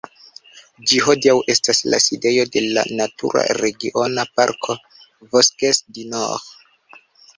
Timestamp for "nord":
6.15-7.05